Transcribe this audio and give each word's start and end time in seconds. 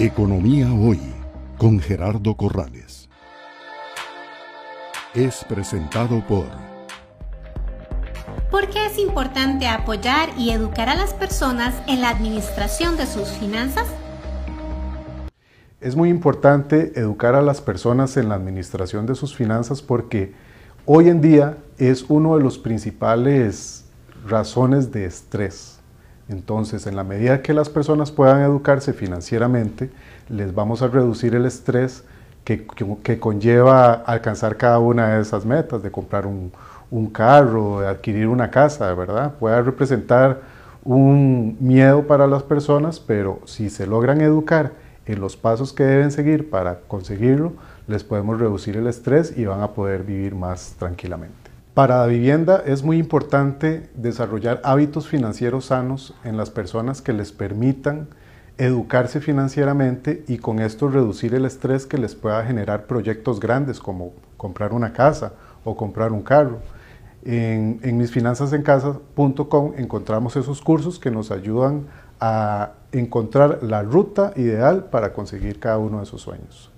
Economía 0.00 0.72
Hoy 0.72 1.00
con 1.56 1.80
Gerardo 1.80 2.36
Corrales. 2.36 3.08
Es 5.12 5.44
presentado 5.44 6.24
por... 6.24 6.46
¿Por 8.48 8.70
qué 8.70 8.86
es 8.86 8.96
importante 8.96 9.66
apoyar 9.66 10.28
y 10.38 10.50
educar 10.50 10.88
a 10.88 10.94
las 10.94 11.14
personas 11.14 11.74
en 11.88 12.00
la 12.00 12.10
administración 12.10 12.96
de 12.96 13.06
sus 13.06 13.26
finanzas? 13.30 13.88
Es 15.80 15.96
muy 15.96 16.10
importante 16.10 16.92
educar 16.94 17.34
a 17.34 17.42
las 17.42 17.60
personas 17.60 18.16
en 18.16 18.28
la 18.28 18.36
administración 18.36 19.04
de 19.04 19.16
sus 19.16 19.34
finanzas 19.34 19.82
porque 19.82 20.32
hoy 20.86 21.08
en 21.08 21.20
día 21.20 21.58
es 21.76 22.04
uno 22.08 22.36
de 22.36 22.44
los 22.44 22.56
principales 22.56 23.84
razones 24.24 24.92
de 24.92 25.06
estrés 25.06 25.80
entonces, 26.28 26.86
en 26.86 26.94
la 26.94 27.04
medida 27.04 27.42
que 27.42 27.54
las 27.54 27.70
personas 27.70 28.12
puedan 28.12 28.42
educarse 28.42 28.92
financieramente, 28.92 29.90
les 30.28 30.54
vamos 30.54 30.82
a 30.82 30.88
reducir 30.88 31.34
el 31.34 31.46
estrés 31.46 32.04
que, 32.44 33.18
conlleva 33.18 33.92
alcanzar 33.92 34.56
cada 34.56 34.78
una 34.78 35.14
de 35.14 35.22
esas 35.22 35.44
metas, 35.44 35.82
de 35.82 35.90
comprar 35.90 36.26
un, 36.26 36.50
carro, 37.12 37.80
de 37.80 37.88
adquirir 37.88 38.28
una 38.28 38.50
casa, 38.50 38.92
¿verdad? 38.94 39.34
Puede 39.38 39.60
representar 39.62 40.40
un 40.84 41.56
miedo 41.60 42.06
para 42.06 42.26
las 42.26 42.42
personas, 42.42 43.00
pero 43.00 43.40
si 43.44 43.68
se 43.68 43.86
logran 43.86 44.20
educar 44.20 44.72
en 45.06 45.20
los 45.20 45.36
pasos 45.36 45.72
que 45.72 45.84
deben 45.84 46.10
seguir 46.10 46.48
para 46.48 46.80
conseguirlo, 46.88 47.52
les 47.86 48.04
podemos 48.04 48.38
reducir 48.38 48.76
el 48.76 48.86
estrés 48.86 49.36
y 49.36 49.46
van 49.46 49.62
a 49.62 49.68
poder 49.68 50.02
vivir 50.02 50.34
más 50.34 50.74
tranquilamente. 50.78 51.47
Para 51.78 51.98
la 51.98 52.06
vivienda 52.06 52.60
es 52.66 52.82
muy 52.82 52.98
importante 52.98 53.88
desarrollar 53.94 54.60
hábitos 54.64 55.06
financieros 55.06 55.66
sanos 55.66 56.12
en 56.24 56.36
las 56.36 56.50
personas 56.50 57.02
que 57.02 57.12
les 57.12 57.30
permitan 57.30 58.08
educarse 58.56 59.20
financieramente 59.20 60.24
y 60.26 60.38
con 60.38 60.58
esto 60.58 60.88
reducir 60.88 61.36
el 61.36 61.44
estrés 61.44 61.86
que 61.86 61.96
les 61.96 62.16
pueda 62.16 62.44
generar 62.44 62.88
proyectos 62.88 63.38
grandes 63.38 63.78
como 63.78 64.12
comprar 64.36 64.72
una 64.72 64.92
casa 64.92 65.34
o 65.62 65.76
comprar 65.76 66.10
un 66.10 66.22
carro. 66.22 66.58
En, 67.24 67.78
en 67.84 67.96
misfinanzasencasa.com 67.96 69.74
encontramos 69.76 70.34
esos 70.34 70.60
cursos 70.60 70.98
que 70.98 71.12
nos 71.12 71.30
ayudan 71.30 71.86
a 72.18 72.72
encontrar 72.90 73.62
la 73.62 73.84
ruta 73.84 74.32
ideal 74.34 74.86
para 74.86 75.12
conseguir 75.12 75.60
cada 75.60 75.78
uno 75.78 75.98
de 75.98 76.02
esos 76.02 76.22
sueños. 76.22 76.72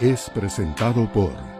Es 0.00 0.30
presentado 0.30 1.06
por 1.12 1.59